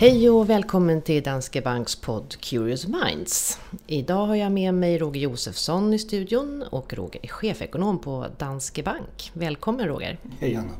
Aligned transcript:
Hej 0.00 0.30
och 0.30 0.50
välkommen 0.50 1.02
till 1.02 1.22
Danske 1.22 1.60
Banks 1.60 1.96
podd 1.96 2.36
Curious 2.40 2.86
Minds. 2.86 3.60
Idag 3.86 4.26
har 4.26 4.34
jag 4.34 4.52
med 4.52 4.74
mig 4.74 4.98
Roger 4.98 5.20
Josefsson 5.20 5.94
i 5.94 5.98
studion 5.98 6.64
och 6.70 6.94
Roger 6.94 7.20
är 7.22 7.28
chefekonom 7.28 7.98
på 7.98 8.26
Danske 8.38 8.82
Bank. 8.82 9.30
Välkommen 9.32 9.86
Roger! 9.86 10.18
Hej 10.40 10.56
Anna! 10.56 10.70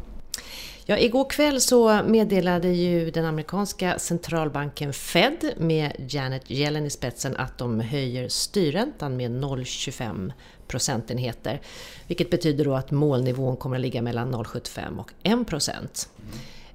Ja, 0.86 0.98
igår 0.98 1.30
kväll 1.30 1.60
så 1.60 2.02
meddelade 2.02 2.68
ju 2.68 3.10
den 3.10 3.24
amerikanska 3.24 3.98
centralbanken 3.98 4.92
Fed 4.92 5.52
med 5.56 5.92
Janet 6.08 6.50
Yellen 6.50 6.86
i 6.86 6.90
spetsen 6.90 7.36
att 7.36 7.58
de 7.58 7.80
höjer 7.80 8.28
styrräntan 8.28 9.16
med 9.16 9.30
0,25 9.30 10.32
procentenheter. 10.68 11.60
Vilket 12.06 12.30
betyder 12.30 12.64
då 12.64 12.74
att 12.74 12.90
målnivån 12.90 13.56
kommer 13.56 13.76
att 13.76 13.82
ligga 13.82 14.02
mellan 14.02 14.34
0,75 14.34 14.98
och 14.98 15.10
1 15.22 15.46
procent. 15.46 16.08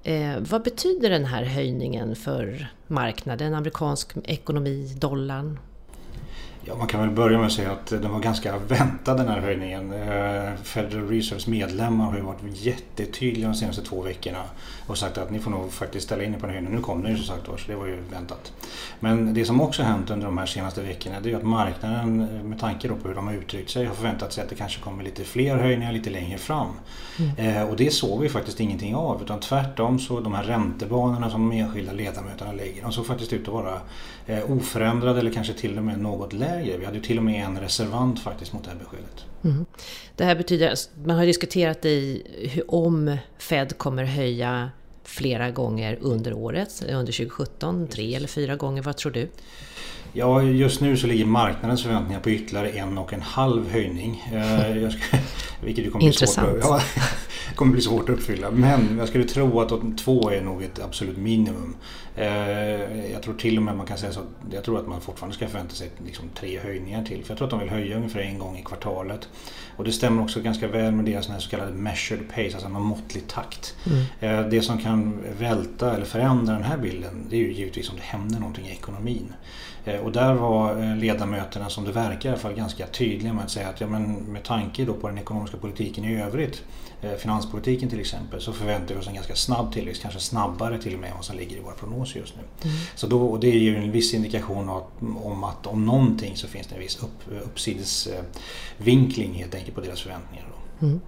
Eh, 0.04 0.40
vad 0.40 0.64
betyder 0.64 1.10
den 1.10 1.26
här 1.26 1.44
höjningen 1.44 2.16
för 2.16 2.68
marknaden, 2.88 3.54
amerikansk 3.54 4.12
ekonomi, 4.24 4.96
dollarn? 4.98 5.60
Ja, 6.66 6.76
man 6.76 6.88
kan 6.88 7.00
väl 7.00 7.10
börja 7.10 7.38
med 7.38 7.48
att 7.48 7.54
säga 7.54 7.72
att 7.72 7.88
den 7.88 8.12
var 8.12 8.20
ganska 8.20 8.58
väntad 8.58 9.14
den 9.14 9.28
här 9.28 9.40
höjningen. 9.40 9.94
Eh, 9.94 10.54
Federal 10.64 11.08
Reserves 11.08 11.48
medlemmar 11.48 12.06
har 12.06 12.18
ju 12.18 12.22
varit 12.22 12.40
jättetydliga 12.54 13.48
de 13.48 13.56
senaste 13.56 13.82
två 13.82 14.02
veckorna 14.02 14.44
och 14.88 14.98
sagt 14.98 15.18
att 15.18 15.32
ni 15.32 15.40
får 15.40 15.52
nog 15.52 15.74
faktiskt 15.74 16.06
ställa 16.06 16.24
in 16.24 16.34
er 16.34 16.40
på 16.40 16.46
den 16.46 16.56
höjningen. 16.56 16.76
Nu 16.76 16.84
kom 16.84 17.04
den 17.04 17.12
ju 17.12 17.18
som 17.18 17.36
sagt 17.36 17.48
var, 17.48 17.58
så 17.58 17.72
det 17.72 17.76
var 17.76 17.86
ju 17.86 18.02
väntat. 18.12 18.54
Men 19.00 19.34
det 19.34 19.46
som 19.46 19.62
också 19.62 19.84
hänt 19.84 20.10
under 20.10 20.26
de 20.26 20.38
här 20.38 20.46
senaste 20.46 20.82
veckorna 20.82 21.20
det 21.20 21.32
är 21.32 21.36
att 21.36 21.44
marknaden 21.44 22.18
med 22.50 22.60
tanke 22.60 22.88
på 22.88 23.08
hur 23.08 23.16
de 23.16 23.28
har 23.28 23.34
uttryckt 23.34 23.70
sig 23.70 23.86
har 23.86 23.96
förväntat 23.96 24.34
sig 24.34 24.44
att 24.44 24.50
det 24.50 24.56
kanske 24.56 24.82
kommer 24.82 25.04
lite 25.04 25.24
fler 25.24 25.58
höjningar 25.58 25.92
lite 25.94 26.10
längre 26.10 26.38
fram. 26.38 26.68
Mm. 27.20 27.58
Eh, 27.58 27.70
och 27.70 27.76
det 27.76 27.94
såg 27.94 28.22
vi 28.22 28.30
faktiskt 28.30 28.60
ingenting 28.60 28.96
av 28.96 29.22
utan 29.22 29.40
tvärtom 29.40 30.00
så 30.00 30.20
de 30.20 30.34
här 30.34 30.44
räntebanorna 30.44 31.30
som 31.30 31.50
de 31.50 31.58
enskilda 31.58 31.94
ledamöterna 31.94 32.52
lägger 32.52 32.82
de 32.82 32.92
såg 32.92 33.06
faktiskt 33.06 33.34
ut 33.34 33.48
att 33.48 33.54
vara 33.54 33.78
eh, 34.26 34.52
oförändrade 34.52 35.20
eller 35.20 35.32
kanske 35.32 35.54
till 35.54 35.78
och 35.78 35.84
med 35.84 36.00
något 36.00 36.34
lägre. 36.34 36.53
Vi 36.62 36.86
hade 36.86 36.98
ju 36.98 37.04
till 37.04 37.18
och 37.18 37.24
med 37.24 37.46
en 37.46 37.60
reservant 37.60 38.20
faktiskt 38.20 38.54
mot 38.54 38.64
det 38.64 38.70
här 38.70 38.78
beskedet. 38.78 39.26
Mm. 39.44 39.66
Det 40.16 40.26
här 40.26 40.36
betyder, 40.36 40.76
man 41.06 41.18
har 41.18 41.26
diskuterat 41.26 41.86
i 41.86 42.24
om 42.68 43.18
Fed 43.38 43.78
kommer 43.78 44.04
höja 44.04 44.72
flera 45.04 45.52
gånger 45.52 45.98
under 46.02 46.34
året, 46.34 46.84
under 46.90 47.14
2017, 47.14 47.88
tre 47.88 48.16
eller 48.16 48.28
fyra 48.28 48.56
gånger, 48.56 48.82
vad 48.82 48.98
tror 48.98 49.12
du? 49.12 49.28
Ja, 50.14 50.44
just 50.44 50.82
nu 50.82 50.98
så 50.98 51.08
ligger 51.08 51.26
marknadens 51.26 51.84
förväntningar 51.84 52.20
på 52.20 52.30
ytterligare 52.30 52.70
en 52.70 52.98
och 52.98 53.14
en 53.14 53.22
halv 53.22 53.72
höjning. 53.72 54.24
Eh, 54.34 54.90
ska, 54.90 55.18
vilket 55.64 55.92
kommer 55.92 56.06
Intressant. 56.06 56.52
Bli 56.52 56.62
svårt, 56.62 56.82
ja, 56.96 57.04
kommer 57.56 57.72
bli 57.72 57.82
svårt 57.82 58.10
att 58.10 58.16
uppfylla. 58.16 58.52
Men 58.52 58.98
jag 58.98 59.08
skulle 59.08 59.24
tro 59.24 59.60
att 59.60 59.98
två 59.98 60.30
är 60.30 60.42
nog 60.42 60.64
ett 60.64 60.80
absolut 60.80 61.18
minimum. 61.18 61.76
Eh, 62.16 63.12
jag 63.12 63.22
tror 63.24 63.34
till 63.34 63.58
och 63.58 63.64
med 63.64 63.78
man 63.78 63.86
kan 63.86 63.98
säga 63.98 64.12
så 64.12 64.20
jag 64.52 64.64
tror 64.64 64.80
att 64.80 64.88
man 64.88 65.02
fortfarande 65.02 65.36
ska 65.36 65.48
förvänta 65.48 65.76
sig 65.76 65.90
liksom 66.06 66.30
tre 66.36 66.60
höjningar 66.60 67.04
till. 67.06 67.24
För 67.24 67.32
jag 67.32 67.38
tror 67.38 67.46
att 67.48 67.52
de 67.52 67.60
vill 67.60 67.70
höja 67.70 67.98
ungefär 67.98 68.20
en 68.20 68.40
gång 68.40 68.58
i 68.58 68.64
kvartalet. 68.64 69.30
Och 69.78 69.84
det 69.84 69.92
stämmer 69.92 70.24
också 70.24 70.42
ganska 70.42 70.68
väl 70.68 70.92
med 70.92 71.06
deras 71.06 71.44
så 71.44 71.50
kallade 71.50 71.72
measured 71.72 72.30
pace, 72.30 72.50
alltså 72.54 72.66
en 72.66 72.72
måttlig 72.72 73.28
takt. 73.28 73.76
Mm. 73.86 74.06
Eh, 74.20 74.50
det 74.50 74.62
som 74.62 74.78
kan 74.78 75.24
välta 75.40 75.96
eller 75.96 76.06
förändra 76.06 76.54
den 76.54 76.64
här 76.64 76.78
bilden 76.78 77.28
det 77.30 77.36
är 77.36 77.40
ju 77.40 77.54
givetvis 77.54 77.90
om 77.90 77.96
det 77.96 78.04
händer 78.04 78.40
någonting 78.40 78.68
i 78.68 78.72
ekonomin. 78.72 79.34
Eh, 79.86 80.00
och 80.00 80.12
där 80.12 80.34
var 80.34 80.96
ledamöterna 80.96 81.70
som 81.70 81.86
det 81.86 81.92
verkar 81.92 82.30
i 82.30 82.32
alla 82.32 82.42
fall 82.42 82.54
ganska 82.54 82.88
tydliga 82.88 83.34
med 83.34 83.44
att 83.44 83.52
säga 83.52 83.70
att 83.70 83.82
ja, 83.82 83.88
men 83.88 84.14
med 84.14 84.44
tanke 84.44 84.86
då 84.86 84.94
på 84.94 85.08
den 85.08 85.18
ekonomiska 85.18 85.58
politiken 85.58 86.06
i 86.06 86.22
övrigt 86.22 86.64
Eh, 87.04 87.14
finanspolitiken 87.18 87.90
till 87.90 88.00
exempel 88.00 88.42
så 88.42 88.54
förväntar 88.54 88.96
vi 88.96 89.02
oss 89.02 89.08
en 89.08 89.14
ganska 89.14 89.36
snabb 89.36 89.74
tillväxt, 89.74 90.02
kanske 90.02 90.20
snabbare 90.20 90.82
till 90.82 90.94
och 90.94 91.00
med 91.00 91.10
än 91.10 91.16
vad 91.16 91.26
som 91.26 91.38
ligger 91.38 91.58
i 91.58 91.60
våra 91.60 91.74
prognoser 91.74 92.20
just 92.20 92.36
nu. 92.36 92.42
Mm. 92.70 92.78
Så 92.96 93.08
då, 93.08 93.26
och 93.26 93.40
det 93.40 93.48
är 93.48 93.60
ju 93.60 93.76
en 93.76 93.92
viss 93.92 94.14
indikation 94.14 94.70
om 95.24 95.44
att 95.44 95.68
om 95.68 95.86
någonting 95.86 96.36
så 96.36 96.48
finns 96.48 96.68
det 96.68 96.76
en 96.76 96.82
viss 96.82 97.04
upp, 97.04 97.44
uppsidesvinkling 97.46 99.34
helt 99.34 99.56
enkelt 99.56 99.76
på 99.76 99.82
deras 99.82 100.02
förväntningar. 100.02 100.46
Mm. 100.82 101.02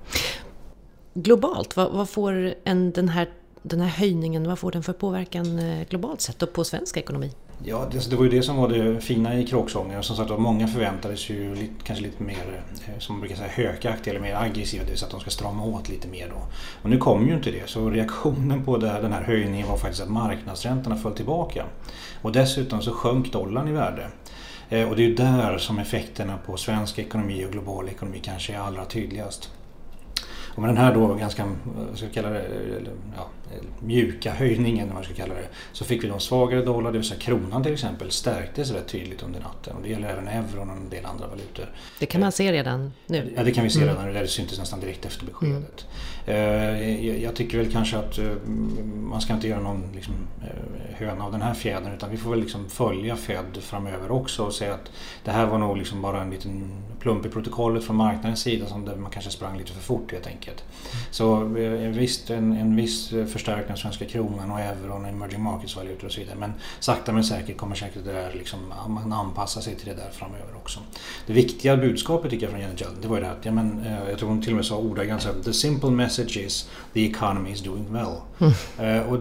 Globalt, 1.13 1.75
vad, 1.75 1.91
vad 1.91 2.09
får 2.09 2.53
en, 2.63 2.91
den, 2.91 3.09
här, 3.09 3.29
den 3.61 3.81
här 3.81 3.89
höjningen, 3.89 4.47
vad 4.47 4.59
får 4.59 4.71
den 4.71 4.83
för 4.83 4.93
påverkan 4.93 5.59
eh, 5.59 5.87
globalt 5.89 6.21
sett 6.21 6.43
och 6.43 6.53
på 6.53 6.63
svensk 6.63 6.97
ekonomi? 6.97 7.31
Ja, 7.63 7.77
det, 7.77 7.97
alltså, 7.97 8.09
det, 8.09 8.15
var 8.15 8.23
ju 8.23 8.29
det 8.29 8.41
som 8.41 8.55
var 8.57 8.69
det 8.69 9.01
fina 9.01 9.39
i 9.39 9.47
kråksången. 9.47 10.03
Som 10.03 10.15
sagt 10.15 10.31
många 10.37 10.67
förväntades 10.67 11.29
ju 11.29 11.55
lite, 11.55 11.73
kanske 11.83 12.03
lite 12.03 12.23
mer, 12.23 12.63
eh, 12.87 12.99
som 12.99 13.15
man 13.15 13.19
brukar 13.21 13.35
säga, 13.35 13.49
hökaktiga 13.49 14.13
eller 14.13 14.21
mer 14.21 14.35
aggressiva. 14.35 14.83
Det 14.83 14.89
vill 14.89 14.99
säga 14.99 15.05
att 15.07 15.11
de 15.11 15.19
ska 15.19 15.29
strama 15.29 15.63
åt 15.63 15.89
lite 15.89 16.07
mer 16.07 16.29
då. 16.29 16.47
Och 16.81 16.89
nu 16.89 16.97
kom 16.97 17.27
ju 17.27 17.33
inte 17.33 17.51
det. 17.51 17.69
Så 17.69 17.89
reaktionen 17.89 18.65
på 18.65 18.77
det, 18.77 18.99
den 19.01 19.13
här 19.13 19.23
höjningen 19.23 19.67
var 19.67 19.77
faktiskt 19.77 20.03
att 20.03 20.09
marknadsräntorna 20.09 20.95
föll 20.95 21.13
tillbaka. 21.13 21.65
Och 22.21 22.31
dessutom 22.31 22.81
så 22.81 22.91
sjönk 22.91 23.31
dollarn 23.31 23.67
i 23.67 23.71
värde. 23.71 24.07
Eh, 24.69 24.89
och 24.89 24.95
det 24.95 25.03
är 25.03 25.07
ju 25.07 25.15
där 25.15 25.57
som 25.57 25.79
effekterna 25.79 26.37
på 26.45 26.57
svensk 26.57 26.99
ekonomi 26.99 27.45
och 27.45 27.51
global 27.51 27.89
ekonomi 27.89 28.19
kanske 28.23 28.53
är 28.53 28.59
allra 28.59 28.85
tydligast. 28.85 29.51
Och 30.55 30.61
med 30.61 30.69
den 30.69 30.77
här 30.77 30.93
då 30.93 31.13
ganska, 31.13 31.45
vad 31.89 31.97
ska 31.97 32.05
jag 32.05 32.13
kalla 32.13 32.29
det, 32.29 32.47
ja, 33.17 33.27
mjuka 33.79 34.33
höjningen, 34.33 34.87
vad 34.87 34.95
man 34.95 35.03
ska 35.03 35.13
kalla 35.13 35.33
det, 35.33 35.47
så 35.71 35.85
fick 35.85 36.03
vi 36.03 36.09
en 36.09 36.19
svagare 36.19 36.61
dollar, 36.61 36.91
det 36.91 36.97
vill 36.97 37.07
säga 37.07 37.19
kronan 37.19 37.63
till 37.63 37.73
exempel, 37.73 38.11
stärktes 38.11 38.71
rätt 38.71 38.87
tydligt 38.87 39.23
under 39.23 39.39
natten. 39.39 39.75
Och 39.75 39.81
det 39.83 39.89
gäller 39.89 40.09
även 40.09 40.27
euron 40.27 40.69
och 40.69 40.77
en 40.77 40.89
del 40.89 41.05
andra 41.05 41.27
valutor. 41.27 41.65
Det 41.99 42.05
kan 42.05 42.21
man 42.21 42.31
se 42.31 42.51
redan 42.51 42.93
nu? 43.07 43.33
Ja, 43.35 43.43
det 43.43 43.51
kan 43.51 43.63
vi 43.63 43.69
se 43.69 43.81
redan. 43.81 44.09
Mm. 44.09 44.13
Det 44.13 44.27
syntes 44.27 44.59
nästan 44.59 44.79
direkt 44.79 45.05
efter 45.05 45.25
beskedet. 45.25 45.85
Mm. 46.27 47.21
Jag 47.21 47.35
tycker 47.35 47.57
väl 47.57 47.71
kanske 47.71 47.97
att 47.97 48.17
eh, 48.17 48.25
man 48.95 49.21
ska 49.21 49.33
inte 49.33 49.47
göra 49.47 49.61
någon 49.61 49.91
liksom, 49.95 50.13
eh, 50.41 50.97
höna 50.97 51.25
av 51.25 51.31
den 51.31 51.41
här 51.41 51.53
fjädern 51.53 51.93
utan 51.93 52.11
vi 52.11 52.17
får 52.17 52.29
väl 52.29 52.39
liksom 52.39 52.69
följa 52.69 53.15
Fed 53.15 53.57
framöver 53.59 54.11
också 54.11 54.43
och 54.43 54.53
säga 54.53 54.73
att 54.73 54.91
det 55.23 55.31
här 55.31 55.45
var 55.45 55.57
nog 55.57 55.77
liksom 55.77 56.01
bara 56.01 56.21
en 56.21 56.29
liten 56.29 56.71
plump 56.99 57.25
i 57.25 57.29
protokollet 57.29 57.83
från 57.83 57.95
marknadens 57.95 58.41
sida 58.41 58.65
som 58.65 58.83
man 58.83 59.11
kanske 59.11 59.31
sprang 59.31 59.57
lite 59.57 59.71
för 59.71 59.81
fort 59.81 60.11
helt 60.11 60.27
enkelt. 60.27 60.63
Så 61.11 61.43
visst, 61.93 62.29
en, 62.29 62.53
en 62.53 62.75
viss 62.75 63.13
förstärkning 63.35 63.73
av 63.73 63.77
svenska 63.77 64.05
kronan 64.05 64.51
och 64.51 64.59
euron, 64.59 65.05
emerging 65.05 65.41
markets-valutor 65.41 66.05
och 66.05 66.11
så 66.11 66.19
vidare. 66.19 66.35
Men 66.39 66.53
sakta 66.79 67.11
men 67.11 67.23
säkert 67.23 67.57
kommer 67.57 67.75
säkert 67.75 68.05
det 68.05 68.13
där 68.13 68.33
liksom, 68.33 68.59
man 68.87 69.13
anpassa 69.13 69.61
sig 69.61 69.75
till 69.75 69.87
det 69.87 69.93
där 69.93 70.09
framöver 70.11 70.55
också. 70.55 70.79
Det 71.27 71.33
viktiga 71.33 71.77
budskapet 71.77 72.31
tycker 72.31 72.45
jag 72.45 72.51
från 72.51 72.61
Janet 72.61 72.81
Yellen, 72.81 72.97
det 73.01 73.07
var 73.07 73.17
ju 73.17 73.23
det 73.23 73.31
att, 73.31 73.45
ja, 73.45 73.51
men, 73.51 73.85
eh, 73.85 74.09
jag 74.09 74.19
tror 74.19 74.29
hon 74.29 74.41
till 74.41 74.51
och 74.51 74.55
med 74.55 74.65
sa 74.65 74.77
ordagrant 74.77 75.21
så 75.21 75.29
The 75.43 75.53
simple 75.53 75.89
message 75.89 76.37
is 76.37 76.69
the 76.93 77.05
economy 77.05 77.51
is 77.51 77.61
doing 77.61 77.85
well. 77.93 78.15
Mm. 78.39 79.09
och 79.09 79.19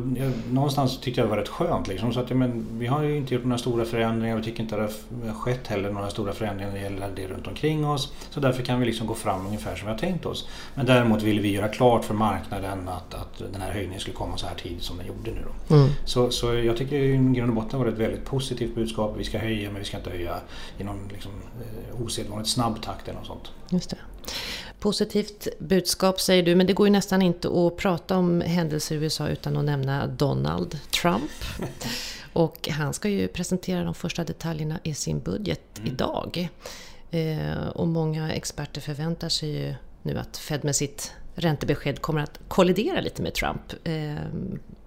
någonstans 0.52 1.00
tyckte 1.00 1.20
jag 1.20 1.28
det 1.28 1.30
var 1.30 1.36
rätt 1.36 1.48
skönt 1.48 1.88
liksom. 1.88 2.12
Så 2.12 2.20
att, 2.20 2.30
ja, 2.30 2.36
men, 2.36 2.66
vi 2.78 2.86
har 2.86 3.02
ju 3.02 3.16
inte 3.16 3.34
gjort 3.34 3.44
några 3.44 3.58
stora 3.58 3.84
förändringar, 3.84 4.36
vi 4.36 4.42
tycker 4.42 4.62
inte 4.62 4.76
det 4.76 4.82
har 5.26 5.34
skett 5.34 5.66
heller 5.66 5.90
några 5.90 6.10
stora 6.10 6.32
förändringar 6.32 6.72
när 6.72 6.78
det 6.78 6.84
gäller 6.84 7.10
det 7.16 7.26
runt 7.26 7.46
omkring 7.46 7.86
oss. 7.86 8.12
Så 8.30 8.40
därför 8.40 8.62
kan 8.62 8.80
vi 8.80 8.86
liksom 8.86 9.06
gå 9.06 9.14
fram 9.14 9.46
ungefär 9.46 9.76
som 9.76 9.86
vi 9.86 9.92
har 9.92 9.98
tänkt 9.98 10.26
oss. 10.26 10.48
Men 10.74 10.86
däremot 10.86 11.22
vill 11.22 11.40
vi 11.40 11.52
göra 11.52 11.68
klart 11.68 12.04
för 12.04 12.14
marknaden 12.14 12.88
att, 12.88 13.14
att 13.14 13.52
den 13.52 13.62
här 13.62 13.72
höjningen 13.72 14.00
skulle 14.04 14.16
komma 14.16 14.36
så 14.36 14.46
här 14.46 14.54
tidigt 14.54 14.82
som 14.82 14.96
den 14.96 15.06
gjorde 15.06 15.30
nu. 15.30 15.44
Då. 15.68 15.74
Mm. 15.74 15.90
Så, 16.04 16.30
så 16.30 16.54
jag 16.54 16.76
tycker 16.76 16.96
i 16.96 17.16
grund 17.16 17.50
och 17.50 17.54
botten 17.54 17.78
var 17.78 17.86
det 17.86 17.92
ett 17.92 17.98
väldigt 17.98 18.24
positivt 18.24 18.74
budskap. 18.74 19.14
Vi 19.18 19.24
ska 19.24 19.38
höja 19.38 19.70
men 19.70 19.78
vi 19.78 19.84
ska 19.84 19.96
inte 19.96 20.10
höja 20.10 20.40
i 20.78 20.84
någon 20.84 21.08
liksom, 21.12 21.32
eh, 21.60 22.02
osedvanligt 22.02 22.50
snabb 22.50 22.82
takt 22.82 23.08
eller 23.08 23.18
något 23.18 23.26
sånt. 23.26 23.50
Just 23.70 23.90
det. 23.90 23.96
Positivt 24.80 25.48
budskap 25.58 26.20
säger 26.20 26.42
du, 26.42 26.54
men 26.54 26.66
det 26.66 26.72
går 26.72 26.86
ju 26.86 26.90
nästan 26.90 27.22
inte 27.22 27.48
att 27.48 27.76
prata 27.76 28.16
om 28.16 28.40
händelser 28.40 28.94
i 28.94 28.98
USA 28.98 29.28
utan 29.28 29.56
att 29.56 29.64
nämna 29.64 30.06
Donald 30.06 30.78
Trump. 31.02 31.30
Och 32.32 32.68
han 32.68 32.92
ska 32.92 33.08
ju 33.08 33.28
presentera 33.28 33.84
de 33.84 33.94
första 33.94 34.24
detaljerna 34.24 34.78
i 34.82 34.94
sin 34.94 35.20
budget 35.20 35.78
mm. 35.78 35.92
idag. 35.92 36.48
Eh, 37.10 37.68
och 37.74 37.88
många 37.88 38.32
experter 38.32 38.80
förväntar 38.80 39.28
sig 39.28 39.48
ju 39.48 39.74
nu 40.02 40.18
att 40.18 40.36
Fed 40.36 40.64
med 40.64 40.76
sitt 40.76 41.12
räntebesked 41.34 42.02
kommer 42.02 42.20
att 42.20 42.40
kollidera 42.48 43.00
lite 43.00 43.22
med 43.22 43.34
Trump 43.34 43.72
eh, 43.84 44.14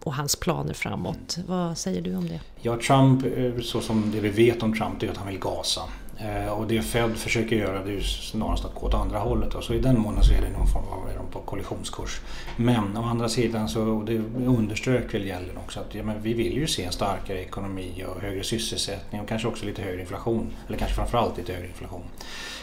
och 0.04 0.14
hans 0.14 0.36
planer 0.36 0.74
framåt. 0.74 1.38
Vad 1.48 1.78
säger 1.78 2.02
du 2.02 2.16
om 2.16 2.28
det? 2.28 2.40
Ja, 2.62 2.80
Trump, 2.88 3.26
eh, 3.38 3.62
så 3.62 3.82
som 3.82 4.12
det 4.12 4.20
vi 4.20 4.30
vet 4.30 4.64
om 4.64 4.74
Trump, 4.78 5.00
det 5.00 5.08
är 5.08 5.12
att 5.12 5.18
han 5.18 5.28
vill 5.28 5.40
gasa. 5.40 5.82
Eh, 6.20 6.50
och 6.50 6.68
det 6.68 6.82
Fed 6.82 7.18
försöker 7.18 7.56
göra 7.56 7.84
det 7.84 7.92
är 7.92 7.94
ju 7.94 8.02
snarast 8.02 8.66
att 8.66 8.76
gå 8.76 8.88
åt 8.88 8.94
andra 8.94 9.20
hållet. 9.20 9.54
Så 9.62 9.74
i 9.74 9.80
den 9.80 10.00
månaden 10.00 10.24
så 10.24 10.34
är 10.34 10.42
det 10.42 10.50
någon 10.50 10.68
form 10.68 10.84
av 10.84 11.10
är 11.10 11.16
de 11.18 11.28
på 11.32 11.40
kollisionskurs. 11.40 12.22
Men 12.56 12.98
å 12.98 13.04
andra 13.04 13.30
sidan 13.30 13.70
så 13.70 13.82
och 13.82 14.06
det 14.06 14.22
underströk 14.46 15.14
väl 15.14 15.26
Yellen 15.26 15.58
också 15.58 15.80
att 15.80 15.96
ja, 15.96 16.04
men 16.04 16.22
vi 16.22 16.34
vill 16.34 16.54
ju 16.54 16.68
se 16.68 16.84
en 16.84 16.92
starkare 16.92 17.42
ekonomi 17.42 18.06
och 18.08 18.22
högre 18.22 18.44
sysselsättning 18.44 19.22
och 19.22 19.28
kanske 19.28 19.48
också 19.48 19.66
lite 19.66 19.82
högre 19.82 20.02
inflation. 20.02 20.50
Eller 20.68 20.78
kanske 20.78 20.96
framförallt 20.96 21.38
lite 21.38 21.54
högre 21.54 21.68
inflation. 21.68 22.04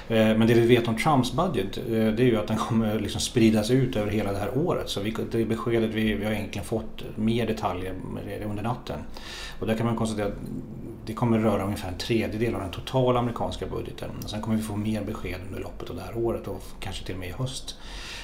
Eh, 0.08 0.16
men 0.16 0.46
det 0.46 0.54
vi 0.54 0.66
vet 0.66 0.88
om 0.88 0.96
Trumps 0.96 1.32
budget 1.32 1.78
eh, 1.78 1.84
det 1.86 2.22
är 2.22 2.26
ju 2.26 2.38
att 2.38 2.48
den 2.48 2.56
kommer 2.56 3.00
liksom 3.00 3.20
spridas 3.20 3.70
ut 3.70 3.96
över 3.96 4.10
hela 4.10 4.32
det 4.32 4.38
här 4.38 4.58
året. 4.58 4.88
Så 4.88 5.00
vi, 5.00 5.14
det 5.32 5.44
beskedet 5.44 5.90
vi, 5.90 6.14
vi 6.14 6.24
har 6.24 6.32
egentligen 6.32 6.66
fått 6.66 7.04
mer 7.16 7.46
detaljer 7.46 7.94
under 8.46 8.62
natten. 8.62 8.98
Och 9.60 9.66
där 9.66 9.74
kan 9.74 9.86
man 9.86 9.96
konstatera 9.96 10.26
att 10.26 10.38
det 11.06 11.14
kommer 11.14 11.38
röra 11.38 11.64
ungefär 11.64 11.88
en 11.88 11.98
tredjedel 11.98 12.54
av 12.54 12.60
den 12.60 12.70
totala 12.70 13.18
amerikanska 13.18 13.66
budgeten. 13.66 14.10
Sen 14.26 14.40
kommer 14.40 14.56
vi 14.56 14.62
få 14.62 14.76
mer 14.76 15.04
besked 15.04 15.40
under 15.46 15.60
loppet 15.60 15.90
av 15.90 15.96
det 15.96 16.02
här 16.02 16.16
året 16.16 16.48
och 16.48 16.62
kanske 16.80 17.04
till 17.04 17.14
och 17.14 17.20
med 17.20 17.28
i 17.28 17.32
höst. 17.32 17.76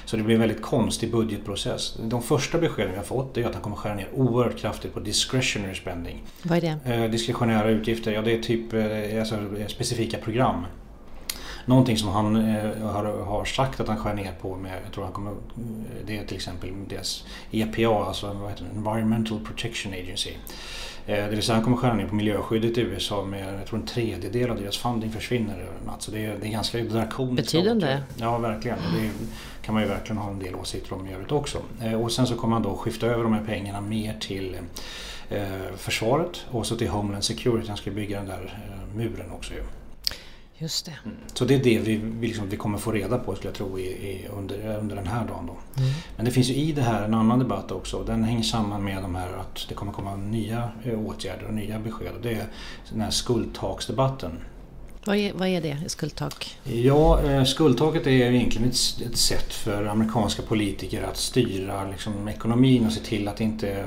Så 0.04 0.16
det 0.16 0.22
blir 0.22 0.34
en 0.34 0.40
väldigt 0.40 0.62
konstig 0.62 1.12
budgetprocess. 1.12 1.98
De 2.02 2.22
första 2.22 2.58
beskeden 2.58 2.90
vi 2.90 2.96
har 2.96 3.04
fått 3.04 3.36
är 3.36 3.46
att 3.46 3.54
han 3.54 3.62
kommer 3.62 3.76
skära 3.76 3.94
ner 3.94 4.08
oerhört 4.14 4.58
kraftigt 4.58 4.94
på 4.94 5.00
discretionary 5.00 5.74
spending. 5.74 6.22
Vad 6.42 6.58
är 6.58 6.78
det? 6.84 6.94
Eh, 6.94 7.10
diskretionära 7.10 7.68
utgifter, 7.68 8.12
ja 8.12 8.22
det 8.22 8.32
är 8.32 8.42
typ 8.42 8.72
eh, 8.72 9.20
alltså, 9.20 9.36
specifika 9.68 10.18
program. 10.18 10.66
Någonting 11.64 11.96
som 11.96 12.08
han 12.08 12.36
eh, 12.36 12.86
har, 12.86 13.24
har, 13.24 13.44
sagt 13.44 13.80
att 13.80 13.88
han 13.88 13.96
skär 13.96 14.14
ner 14.14 14.32
på 14.40 14.56
med, 14.56 14.78
jag 14.84 14.92
tror 14.92 15.04
han 15.04 15.12
kommer, 15.12 15.32
det 16.06 16.18
är 16.18 16.24
till 16.24 16.36
exempel 16.36 16.70
deras 16.88 17.24
EPA, 17.50 18.04
alltså 18.04 18.32
vad 18.32 18.50
heter 18.50 18.64
det, 18.64 18.78
Environmental 18.78 19.40
Protection 19.40 19.92
Agency. 19.92 20.30
Eh, 21.06 21.24
det 21.24 21.30
vill 21.30 21.42
säga 21.42 21.56
han 21.56 21.64
kommer 21.64 21.76
skära 21.76 21.94
ner 21.94 22.06
på 22.06 22.14
miljöskyddet 22.14 22.78
i 22.78 22.80
USA 22.80 23.24
med 23.24 23.54
jag 23.54 23.66
tror 23.66 23.78
en 23.78 23.86
tredjedel 23.86 24.50
av 24.50 24.60
deras 24.60 24.76
funding 24.76 25.10
försvinner 25.10 25.54
över 25.54 25.86
natt. 25.86 26.02
Så 26.02 26.10
det 26.10 26.26
är, 26.26 26.36
det 26.40 26.46
är 26.46 26.50
ganska 26.50 26.78
drakoniskt. 26.78 27.52
Betydande. 27.52 27.98
Ja, 28.16 28.38
verkligen. 28.38 28.78
Det 28.78 29.10
kan 29.62 29.74
man 29.74 29.82
ju 29.82 29.88
verkligen 29.88 30.18
ha 30.18 30.30
en 30.30 30.38
del 30.38 30.54
åsikter 30.54 30.94
om 30.94 31.08
i 31.08 31.12
övrigt 31.12 31.32
också. 31.32 31.58
Eh, 31.82 32.02
och 32.02 32.12
sen 32.12 32.26
så 32.26 32.36
kommer 32.36 32.54
han 32.54 32.62
då 32.62 32.76
skifta 32.76 33.06
över 33.06 33.22
de 33.22 33.32
här 33.32 33.44
pengarna 33.44 33.80
mer 33.80 34.16
till 34.20 34.56
eh, 35.28 35.42
försvaret 35.76 36.46
och 36.50 36.66
så 36.66 36.76
till 36.76 36.88
Homeland 36.88 37.24
Security. 37.24 37.68
Han 37.68 37.76
ska 37.76 37.90
bygga 37.90 38.18
den 38.18 38.28
där 38.28 38.58
muren 38.94 39.30
också 39.32 39.54
ju. 39.54 39.62
Just 40.60 40.86
det. 40.86 40.98
Mm. 41.04 41.16
Så 41.34 41.44
det 41.44 41.54
är 41.54 41.58
det 41.58 41.78
vi, 41.78 41.96
vi, 41.96 42.26
liksom, 42.26 42.48
vi 42.48 42.56
kommer 42.56 42.78
få 42.78 42.92
reda 42.92 43.18
på 43.18 43.34
skulle 43.34 43.48
jag 43.48 43.56
tro 43.56 43.78
i, 43.78 43.82
i, 43.82 44.28
under, 44.36 44.76
under 44.76 44.96
den 44.96 45.06
här 45.06 45.26
dagen. 45.26 45.46
Då. 45.46 45.52
Mm. 45.82 45.92
Men 46.16 46.24
det 46.24 46.30
finns 46.30 46.48
ju 46.48 46.54
i 46.54 46.72
det 46.72 46.82
här 46.82 47.02
en 47.02 47.14
annan 47.14 47.38
debatt 47.38 47.72
också. 47.72 48.04
Den 48.04 48.24
hänger 48.24 48.42
samman 48.42 48.84
med 48.84 49.02
de 49.02 49.14
här 49.14 49.32
att 49.32 49.66
det 49.68 49.74
kommer 49.74 49.92
komma 49.92 50.16
nya 50.16 50.70
eh, 50.84 51.06
åtgärder 51.06 51.46
och 51.46 51.54
nya 51.54 51.78
besked. 51.78 52.12
Och 52.14 52.22
det 52.22 52.32
är 52.32 52.46
den 52.90 53.00
här 53.00 53.10
skuldtaksdebatten. 53.10 54.40
Vad 55.05 55.17
är, 55.17 55.32
vad 55.32 55.49
är 55.49 55.61
det, 55.61 55.79
skuldtak? 55.87 56.58
Ja, 56.64 57.23
eh, 57.23 57.44
skuldtaket 57.44 58.06
är 58.06 58.11
egentligen 58.11 58.69
ett, 58.69 59.02
ett 59.06 59.17
sätt 59.17 59.52
för 59.55 59.87
amerikanska 59.87 60.43
politiker 60.43 61.02
att 61.02 61.17
styra 61.17 61.91
liksom, 61.91 62.29
ekonomin 62.29 62.87
och 62.87 62.93
se 62.93 63.00
till 63.00 63.29
att 63.29 63.41
inte 63.41 63.70
eh, 63.70 63.87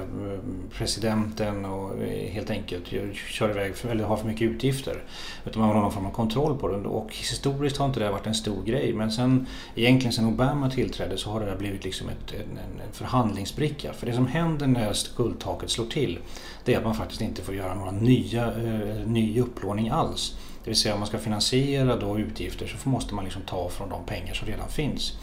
presidenten 0.77 1.65
och 1.65 2.03
eh, 2.03 2.31
helt 2.31 2.49
enkelt 2.49 2.87
kör 3.15 3.49
iväg 3.49 3.75
för, 3.75 3.89
eller 3.89 4.03
har 4.03 4.17
för 4.17 4.27
mycket 4.27 4.41
utgifter. 4.41 5.03
Utan 5.45 5.61
man 5.61 5.75
har 5.75 5.81
någon 5.81 5.91
form 5.91 6.05
av 6.05 6.11
kontroll 6.11 6.57
på 6.57 6.67
det. 6.67 6.77
Och 6.77 7.15
historiskt 7.15 7.77
har 7.77 7.85
inte 7.85 7.99
det 7.99 8.11
varit 8.11 8.27
en 8.27 8.35
stor 8.35 8.63
grej. 8.63 8.93
Men 8.93 9.11
sen, 9.11 9.47
egentligen 9.75 10.13
sen 10.13 10.25
Obama 10.25 10.69
tillträdde 10.69 11.17
så 11.17 11.29
har 11.29 11.39
det 11.39 11.55
blivit 11.59 11.83
liksom 11.83 12.09
ett, 12.09 12.33
en, 12.33 12.57
en 12.57 12.91
förhandlingsbricka. 12.93 13.93
För 13.93 14.05
det 14.05 14.13
som 14.13 14.27
händer 14.27 14.67
när 14.67 14.93
skuldtaket 14.93 15.69
slår 15.69 15.85
till 15.85 16.19
det 16.65 16.73
är 16.73 16.77
att 16.77 16.83
man 16.83 16.95
faktiskt 16.95 17.21
inte 17.21 17.41
får 17.41 17.55
göra 17.55 17.75
några 17.75 17.91
nya, 17.91 18.45
eh, 18.47 19.07
ny 19.07 19.41
upplåning 19.41 19.89
alls. 19.89 20.35
Det 20.63 20.69
vill 20.69 20.79
säga 20.79 20.93
om 20.93 20.99
man 20.99 21.07
ska 21.07 21.17
finansiera 21.17 21.95
då 21.95 22.19
utgifter 22.19 22.67
så 22.67 22.89
måste 22.89 23.15
man 23.15 23.23
liksom 23.23 23.41
ta 23.41 23.69
från 23.69 23.89
de 23.89 24.03
pengar 24.05 24.33
som 24.33 24.47
redan 24.47 24.69
finns. 24.69 25.13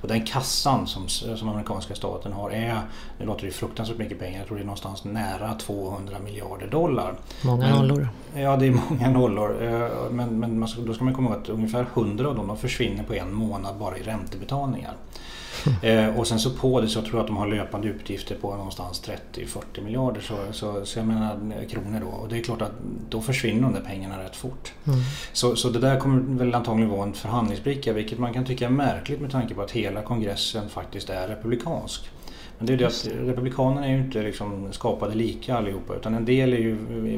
Och 0.00 0.08
den 0.08 0.24
kassan 0.24 0.86
som, 0.86 1.08
som 1.08 1.48
amerikanska 1.48 1.94
staten 1.94 2.32
har 2.32 2.50
är, 2.50 2.80
nu 3.18 3.26
låter 3.26 3.46
det 3.46 3.52
fruktansvärt 3.52 3.98
mycket 3.98 4.18
pengar, 4.18 4.38
jag 4.38 4.46
tror 4.46 4.56
det 4.56 4.62
är 4.62 4.66
någonstans 4.66 5.04
nära 5.04 5.54
200 5.54 6.16
miljarder 6.24 6.66
dollar. 6.66 7.14
Många 7.42 7.66
men, 7.66 7.78
nollor. 7.78 8.08
Ja, 8.34 8.56
det 8.56 8.66
är 8.66 8.80
många 8.90 9.10
nollor. 9.10 9.62
Eh, 9.62 10.10
men, 10.10 10.40
men 10.40 10.66
då 10.86 10.94
ska 10.94 11.04
man 11.04 11.14
komma 11.14 11.30
ihåg 11.30 11.38
att 11.38 11.48
ungefär 11.48 11.86
100 11.94 12.28
av 12.28 12.36
dem 12.36 12.46
de 12.46 12.56
försvinner 12.56 13.04
på 13.04 13.14
en 13.14 13.32
månad 13.34 13.76
bara 13.78 13.98
i 13.98 14.02
räntebetalningar. 14.02 14.96
Eh, 15.82 16.18
och 16.18 16.26
sen 16.26 16.38
så 16.38 16.50
på 16.50 16.80
det 16.80 16.88
så 16.88 17.02
tror 17.02 17.14
jag 17.14 17.20
att 17.20 17.26
de 17.26 17.36
har 17.36 17.46
löpande 17.46 17.88
utgifter 17.88 18.34
på 18.34 18.56
någonstans 18.56 19.02
30-40 19.34 19.84
miljarder 19.84 20.20
så, 20.20 20.36
så, 20.52 20.86
så 20.86 20.98
jag 20.98 21.06
menar 21.06 21.64
kronor 21.68 22.00
då. 22.00 22.06
Och 22.06 22.28
det 22.28 22.38
är 22.38 22.42
klart 22.42 22.62
att 22.62 22.72
då 23.08 23.20
försvinner 23.20 23.62
de 23.62 23.72
där 23.72 23.80
pengarna 23.80 24.22
rätt 24.22 24.36
fort. 24.36 24.72
Mm. 24.90 25.00
Så, 25.32 25.56
så 25.56 25.68
det 25.68 25.78
där 25.78 26.00
kommer 26.00 26.38
väl 26.38 26.54
antagligen 26.54 26.90
vara 26.90 27.02
en 27.02 27.14
förhandlingsbricka 27.14 27.92
vilket 27.92 28.18
man 28.18 28.32
kan 28.32 28.44
tycka 28.44 28.66
är 28.66 28.70
märkligt 28.70 29.20
med 29.20 29.30
tanke 29.30 29.54
på 29.54 29.62
att 29.62 29.70
hela 29.70 30.02
kongressen 30.02 30.68
faktiskt 30.68 31.10
är 31.10 31.28
republikansk. 31.28 32.10
Men 32.58 32.66
det 32.66 32.72
är 32.72 32.76
det 32.76 32.86
att 32.86 33.08
Republikanerna 33.28 33.86
är 33.86 33.90
ju 33.90 33.98
inte 33.98 34.22
liksom 34.22 34.72
skapade 34.72 35.14
lika 35.14 35.56
allihopa 35.56 35.94
utan 35.94 36.14
en 36.14 36.24
del 36.24 36.52
är 36.52 36.58
ju 36.58 36.76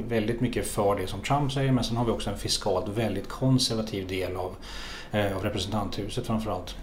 väldigt 0.09 0.41
mycket 0.41 0.67
för 0.67 0.97
det 0.97 1.07
som 1.07 1.21
Trump 1.21 1.53
säger 1.53 1.73
men 1.73 1.85
sen 1.85 1.97
har 1.97 2.05
vi 2.05 2.11
också 2.11 2.31
en 2.31 2.39
fiskalt 2.39 2.89
väldigt 2.89 3.29
konservativ 3.29 4.09
del 4.09 4.37
av, 4.37 4.55
eh, 5.13 5.37
av 5.37 5.43
representanthuset 5.43 6.27
framförallt. 6.27 6.77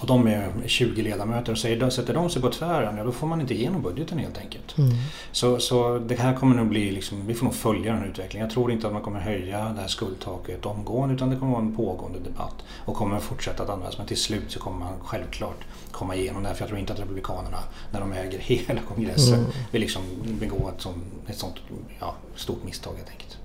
Och 0.00 0.06
de 0.06 0.26
är 0.26 0.52
20 0.66 1.02
ledamöter 1.02 1.52
och 1.52 1.58
säger, 1.58 1.90
sätter 1.90 2.14
de 2.14 2.30
sig 2.30 2.42
på 2.42 2.50
tvären, 2.50 2.96
ja 2.96 3.04
då 3.04 3.12
får 3.12 3.26
man 3.26 3.40
inte 3.40 3.54
igenom 3.54 3.82
budgeten 3.82 4.18
helt 4.18 4.38
enkelt. 4.38 4.78
Mm. 4.78 4.90
Så, 5.32 5.58
så 5.58 5.98
det 5.98 6.14
här 6.14 6.34
kommer 6.34 6.56
nog 6.56 6.68
bli, 6.68 6.90
liksom, 6.90 7.26
vi 7.26 7.34
får 7.34 7.44
nog 7.44 7.54
följa 7.54 7.92
den 7.92 8.04
utvecklingen. 8.04 8.46
Jag 8.46 8.54
tror 8.54 8.72
inte 8.72 8.86
att 8.86 8.92
man 8.92 9.02
kommer 9.02 9.20
höja 9.20 9.58
det 9.58 9.80
här 9.80 9.88
skuldtaket 9.88 10.66
omgående 10.66 11.14
utan 11.14 11.30
det 11.30 11.36
kommer 11.36 11.52
vara 11.52 11.62
en 11.62 11.76
pågående 11.76 12.18
debatt 12.18 12.54
och 12.84 12.94
kommer 12.94 13.20
fortsätta 13.20 13.62
att 13.62 13.70
användas. 13.70 13.98
Men 13.98 14.06
till 14.06 14.16
slut 14.16 14.44
så 14.48 14.58
kommer 14.58 14.78
man 14.78 14.92
självklart 15.04 15.64
komma 15.90 16.16
igenom 16.16 16.42
det 16.42 16.48
här 16.48 16.54
för 16.54 16.62
jag 16.62 16.68
tror 16.68 16.80
inte 16.80 16.92
att 16.92 17.00
Republikanerna, 17.00 17.58
när 17.92 18.00
de 18.00 18.12
äger 18.12 18.38
hela 18.66 18.80
kongressen, 18.80 19.38
mm. 19.38 19.50
vill 19.72 19.80
liksom 19.80 20.02
begå 20.40 20.70
ett, 20.76 20.82
sånt, 20.82 21.04
ett 21.26 21.38
sånt 21.38 21.56
ja, 22.00 22.14
stort 22.34 22.64
misstag 22.64 22.94
helt 22.96 23.10
enkelt. 23.10 23.38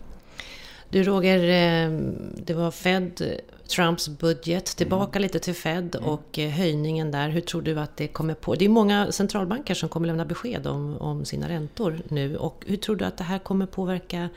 Du 0.89 1.03
Roger, 1.03 1.37
eh, 1.37 1.91
det 2.35 2.53
var 2.53 2.71
Fed, 2.71 3.39
Trumps 3.75 4.09
budget, 4.09 4.65
tillbaka 4.65 5.19
mm. 5.19 5.21
lite 5.21 5.39
till 5.39 5.53
Fed 5.53 5.95
mm. 5.95 6.09
och 6.09 6.39
eh, 6.39 6.49
höjningen 6.49 7.11
där. 7.11 7.29
Hur 7.29 7.41
tror 7.41 7.61
du 7.61 7.79
att 7.79 7.97
det 7.97 8.07
kommer 8.07 8.33
på? 8.33 8.55
Det 8.55 8.65
är 8.65 8.69
många 8.69 9.11
centralbanker 9.11 9.73
som 9.73 9.89
kommer 9.89 10.07
lämna 10.07 10.25
besked 10.25 10.67
om, 10.67 10.97
om 10.97 11.25
sina 11.25 11.49
räntor 11.49 12.01
nu. 12.07 12.37
Och 12.37 12.63
hur 12.67 12.77
tror 12.77 12.95
du 12.95 13.05
att 13.05 13.17
det 13.17 13.23
här 13.23 13.39
kommer 13.39 13.65
påverka 13.65 14.29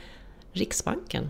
Riksbanken? 0.53 1.29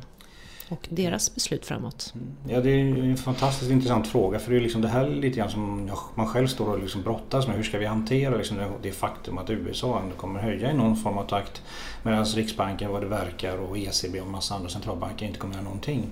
och 0.69 0.87
deras 0.89 1.35
beslut 1.35 1.65
framåt? 1.65 2.13
Mm. 2.15 2.27
Ja, 2.47 2.61
det 2.61 2.69
är 2.69 2.79
en 2.79 3.17
fantastiskt 3.17 3.71
intressant 3.71 4.07
fråga 4.07 4.39
för 4.39 4.51
det 4.51 4.57
är 4.57 4.61
liksom 4.61 4.81
det 4.81 4.87
här 4.87 5.09
lite 5.09 5.37
grann 5.37 5.49
som 5.49 5.91
man 6.15 6.27
själv 6.27 6.47
står 6.47 6.69
och 6.69 6.79
liksom 6.79 7.01
brottas 7.01 7.47
med. 7.47 7.55
Hur 7.55 7.63
ska 7.63 7.77
vi 7.77 7.85
hantera 7.85 8.37
liksom 8.37 8.57
det 8.81 8.91
faktum 8.91 9.37
att 9.37 9.49
USA 9.49 9.99
ändå 9.99 10.15
kommer 10.15 10.39
höja 10.39 10.71
i 10.71 10.73
någon 10.73 10.95
form 10.95 11.17
av 11.17 11.27
takt 11.27 11.61
medan 12.03 12.25
Riksbanken 12.25 12.91
vad 12.91 13.01
det 13.01 13.07
verkar 13.07 13.57
och 13.57 13.77
ECB 13.77 14.21
och 14.21 14.27
massa 14.27 14.55
andra 14.55 14.69
centralbanker 14.69 15.25
inte 15.25 15.39
kommer 15.39 15.53
göra 15.53 15.63
någonting. 15.63 16.11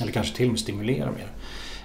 Eller 0.00 0.12
kanske 0.12 0.36
till 0.36 0.46
och 0.46 0.52
med 0.52 0.60
stimulera 0.60 1.10
mer. 1.10 1.28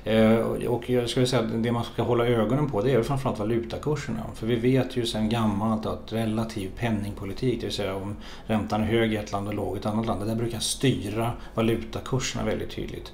Eh, 0.04 0.36
och 0.68 0.90
jag 0.90 1.10
skulle 1.10 1.28
säga 1.28 1.42
att 1.42 1.64
det 1.64 1.72
man 1.72 1.84
ska 1.84 2.04
hålla 2.04 2.26
ögonen 2.26 2.70
på 2.70 2.82
det 2.82 2.92
är 2.92 3.04
framförallt 3.04 3.40
valutakurserna. 3.40 4.24
För 4.36 4.48
vi 4.48 4.56
vet 4.56 4.98
ju 4.98 5.06
sedan 5.06 5.30
gammalt 5.30 5.86
att 5.86 6.14
relativ 6.14 6.72
penningpolitik, 6.78 7.60
det 7.60 7.66
vill 7.66 7.76
säga 7.76 7.96
om 7.96 8.16
räntan 8.46 8.82
är 8.82 8.86
hög 8.86 9.14
i 9.14 9.16
ett 9.16 9.32
land 9.32 9.48
och 9.48 9.54
låg 9.54 9.78
i 9.78 9.80
ett 9.80 9.86
annat 9.86 10.06
land, 10.06 10.22
det 10.22 10.26
där 10.26 10.36
brukar 10.36 10.60
styra 10.60 11.32
valutakurserna 11.56 12.46
väldigt 12.46 12.70
tydligt. 12.70 13.12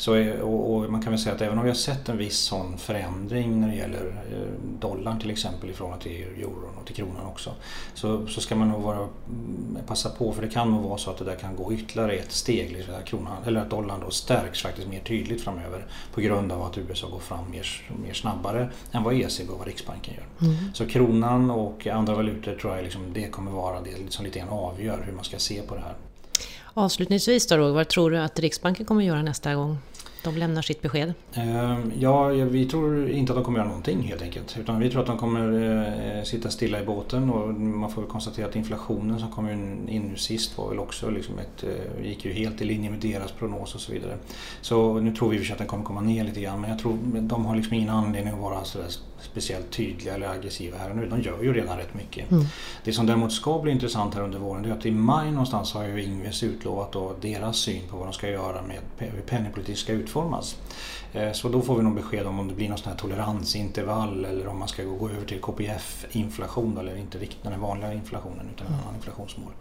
Så, 0.00 0.14
eh, 0.14 0.40
och, 0.40 0.74
och, 0.74 0.92
man 0.92 1.02
kan 1.02 1.12
väl 1.12 1.20
säga 1.20 1.34
att 1.34 1.42
även 1.42 1.58
om 1.58 1.64
vi 1.64 1.70
har 1.70 1.74
sett 1.74 2.08
en 2.08 2.18
viss 2.18 2.38
sån 2.38 2.78
förändring 2.78 3.60
när 3.60 3.68
det 3.68 3.74
gäller 3.74 4.06
eh, 4.06 4.78
dollarn 4.80 5.20
till 5.20 5.30
exempel 5.30 5.70
i 5.70 5.72
förhållande 5.72 6.04
till 6.04 6.12
euron 6.12 6.74
och 6.80 6.86
till 6.86 6.94
kronan 6.94 7.26
också. 7.26 7.54
Så, 7.94 8.26
så 8.26 8.40
ska 8.40 8.56
man 8.56 8.68
nog 8.68 8.82
vara, 8.82 8.96
mm, 8.96 9.78
passa 9.86 10.10
på 10.10 10.32
för 10.32 10.42
det 10.42 10.48
kan 10.48 10.70
nog 10.70 10.84
vara 10.84 10.98
så 10.98 11.10
att 11.10 11.18
det 11.18 11.24
där 11.24 11.36
kan 11.36 11.56
gå 11.56 11.72
ytterligare 11.72 12.12
ett 12.12 12.32
steg. 12.32 12.72
Liksom 12.72 12.94
att, 12.94 13.04
kronan, 13.04 13.36
eller 13.46 13.60
att 13.60 13.70
dollarn 13.70 14.00
då 14.04 14.10
stärks 14.10 14.62
faktiskt 14.62 14.88
mer 14.88 15.00
tydligt 15.00 15.42
framöver 15.42 15.86
på 16.14 16.20
grund 16.20 16.29
av 16.32 16.62
att 16.62 16.78
USA 16.78 17.08
går 17.08 17.18
fram 17.18 17.50
mer, 17.50 17.66
mer 18.04 18.14
snabbare 18.14 18.70
än 18.92 19.02
vad 19.02 19.14
ECB 19.14 19.52
och 19.52 19.58
vad 19.58 19.66
Riksbanken 19.66 20.14
gör. 20.14 20.48
Mm. 20.48 20.74
Så 20.74 20.86
kronan 20.86 21.50
och 21.50 21.86
andra 21.86 22.14
valutor 22.14 22.54
tror 22.54 22.76
jag 22.76 22.84
liksom, 22.84 23.12
det 23.12 23.28
kommer 23.28 23.50
vara 23.50 23.80
det 23.80 24.12
som 24.12 24.24
lite 24.24 24.38
grann 24.38 24.48
avgör 24.48 25.02
hur 25.06 25.12
man 25.12 25.24
ska 25.24 25.38
se 25.38 25.62
på 25.62 25.74
det 25.74 25.80
här. 25.80 25.94
Avslutningsvis 26.74 27.46
då 27.46 27.72
vad 27.72 27.88
tror 27.88 28.10
du 28.10 28.18
att 28.18 28.38
Riksbanken 28.38 28.86
kommer 28.86 29.04
göra 29.04 29.22
nästa 29.22 29.54
gång? 29.54 29.78
De 30.24 30.36
lämnar 30.36 30.62
sitt 30.62 30.82
besked? 30.82 31.14
Ehm, 31.34 31.92
ja, 31.98 32.28
vi 32.28 32.66
tror 32.66 33.10
inte 33.10 33.32
att 33.32 33.38
de 33.38 33.44
kommer 33.44 33.58
göra 33.58 33.68
någonting 33.68 34.02
helt 34.02 34.22
enkelt. 34.22 34.56
Utan 34.60 34.80
vi 34.80 34.90
tror 34.90 35.00
att 35.00 35.06
de 35.06 35.18
kommer 35.18 36.18
eh, 36.18 36.24
sitta 36.24 36.50
stilla 36.50 36.80
i 36.80 36.84
båten 36.84 37.30
och 37.30 37.54
man 37.54 37.90
får 37.90 38.02
väl 38.02 38.10
konstatera 38.10 38.46
att 38.46 38.56
inflationen 38.56 39.18
som 39.18 39.30
kom 39.30 39.48
in 39.88 40.02
nu 40.10 40.16
sist 40.16 40.58
var 40.58 40.68
väl 40.68 40.78
också 40.78 41.10
liksom 41.10 41.38
ett, 41.38 41.64
eh, 41.64 42.06
gick 42.06 42.24
ju 42.24 42.32
helt 42.32 42.62
i 42.62 42.64
linje 42.64 42.90
med 42.90 43.00
deras 43.00 43.32
prognos 43.32 43.74
och 43.74 43.80
så 43.80 43.92
vidare. 43.92 44.16
Så 44.60 45.00
nu 45.00 45.14
tror 45.14 45.30
vi 45.30 45.52
att 45.52 45.58
den 45.58 45.66
kommer 45.66 45.84
komma 45.84 46.00
ner 46.00 46.24
lite 46.24 46.40
grann 46.40 46.60
men 46.60 46.70
jag 46.70 46.78
tror 46.78 46.98
de 47.20 47.46
har 47.46 47.56
liksom 47.56 47.74
ingen 47.74 47.90
anledning 47.90 48.34
att 48.34 48.40
vara 48.40 48.64
sådär 48.64 48.88
speciellt 49.22 49.70
tydliga 49.70 50.14
eller 50.14 50.28
aggressiva 50.28 50.78
här 50.78 50.90
och 50.90 50.96
nu. 50.96 51.06
De 51.06 51.20
gör 51.20 51.42
ju 51.42 51.52
redan 51.52 51.78
rätt 51.78 51.94
mycket. 51.94 52.30
Mm. 52.30 52.44
Det 52.84 52.92
som 52.92 53.06
däremot 53.06 53.32
ska 53.32 53.58
bli 53.58 53.72
intressant 53.72 54.14
här 54.14 54.22
under 54.22 54.38
våren 54.38 54.64
är 54.64 54.72
att 54.72 54.86
i 54.86 54.90
maj 54.90 55.30
någonstans 55.30 55.72
har 55.72 55.84
ju 55.84 56.02
Ingves 56.02 56.42
utlovat 56.42 56.92
då 56.92 57.14
deras 57.20 57.56
syn 57.56 57.82
på 57.90 57.96
vad 57.96 58.06
de 58.06 58.12
ska 58.12 58.28
göra 58.28 58.62
med 58.62 58.78
hur 58.98 59.20
penningpolitik 59.20 59.78
ska 59.78 59.92
utformas. 59.92 60.56
Eh, 61.12 61.32
så 61.32 61.48
då 61.48 61.62
får 61.62 61.76
vi 61.76 61.82
nog 61.82 61.94
besked 61.94 62.26
om 62.26 62.40
om 62.40 62.48
det 62.48 62.54
blir 62.54 62.68
någon 62.68 62.78
sån 62.78 62.92
här 62.92 62.98
toleransintervall 62.98 64.24
eller 64.24 64.46
om 64.46 64.58
man 64.58 64.68
ska 64.68 64.82
gå 64.82 65.08
över 65.08 65.26
till 65.26 65.40
KPF-inflation 65.40 66.78
eller 66.78 66.96
inte 66.96 67.18
riktigt 67.18 67.42
den 67.42 67.60
vanliga 67.60 67.92
inflationen 67.92 68.46
utan 68.54 68.66
en 68.66 68.72
annan 68.72 68.94
inflationsmål. 68.94 69.52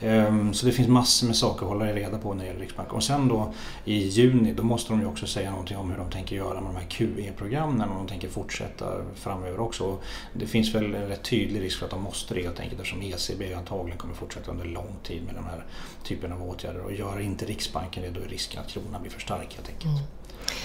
Ehm, 0.00 0.54
så 0.54 0.66
det 0.66 0.72
finns 0.72 0.88
massor 0.88 1.26
med 1.26 1.36
saker 1.36 1.66
att 1.66 1.72
hålla 1.72 1.84
reda 1.84 2.18
på 2.18 2.34
när 2.34 2.40
det 2.40 2.46
gäller 2.46 2.60
Riksbanken. 2.60 2.96
Och 2.96 3.02
sen 3.02 3.28
då 3.28 3.52
i 3.84 3.94
juni 3.94 4.52
då 4.52 4.62
måste 4.62 4.92
de 4.92 5.00
ju 5.00 5.06
också 5.06 5.26
säga 5.26 5.50
någonting 5.50 5.76
om 5.76 5.90
hur 5.90 5.98
de 5.98 6.10
tänker 6.10 6.36
göra 6.36 6.60
med 6.60 6.74
de 6.74 6.76
här 6.76 6.86
QE-programmen 6.88 7.88
och 7.88 7.96
de 7.96 8.06
tänker 8.06 8.28
fortsätta 8.28 8.84
framöver 9.14 9.60
också. 9.60 9.98
Det 10.32 10.46
finns 10.46 10.74
väl 10.74 10.94
en 10.94 11.08
rätt 11.08 11.22
tydlig 11.22 11.60
risk 11.60 11.78
för 11.78 11.84
att 11.84 11.90
de 11.90 12.02
måste 12.02 12.34
det 12.34 12.42
helt 12.42 12.60
enkelt 12.60 12.80
eftersom 12.80 13.02
ECB 13.02 13.54
antagligen 13.54 13.98
kommer 13.98 14.14
fortsätta 14.14 14.50
under 14.50 14.64
lång 14.64 14.96
tid 15.02 15.22
med 15.24 15.34
den 15.34 15.44
här 15.44 15.64
typen 16.04 16.32
av 16.32 16.48
åtgärder 16.48 16.80
och 16.80 16.92
gör 16.92 17.20
inte 17.20 17.44
Riksbanken 17.44 18.02
det 18.02 18.10
då 18.10 18.20
är 18.20 18.28
risken 18.28 18.60
att 18.60 18.68
kronan 18.68 19.02
blir 19.02 19.12
för 19.12 19.20
stark 19.20 19.54
helt 19.54 19.68
enkelt. 19.68 19.84
Mm. 19.84 20.04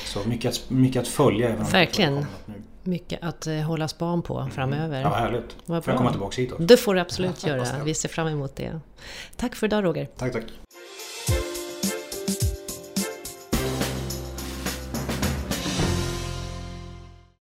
Så 0.05 0.29
mycket 0.29 0.51
att, 0.51 0.69
mycket 0.69 1.01
att 1.01 1.07
följa. 1.07 1.49
Även 1.49 1.65
Verkligen. 1.65 2.25
Mycket 2.83 3.23
att 3.23 3.47
eh, 3.47 3.55
hålla 3.55 3.87
span 3.87 4.21
på 4.21 4.39
mm. 4.39 4.51
framöver. 4.51 5.01
Ja, 5.01 5.09
härligt. 5.09 5.55
Vad 5.65 5.83
får 5.83 5.91
jag 5.91 5.97
komma 5.97 6.11
tillbaka 6.11 6.41
hit 6.41 6.51
också? 6.51 6.63
Det 6.63 6.77
får 6.77 6.95
du 6.95 7.01
absolut 7.01 7.43
göra. 7.47 7.83
Vi 7.83 7.93
ser 7.93 8.09
fram 8.09 8.27
emot 8.27 8.55
det. 8.55 8.79
Tack 9.35 9.55
för 9.55 9.67
idag 9.67 9.83
Roger. 9.83 10.07
Tack, 10.17 10.33
tack. 10.33 10.43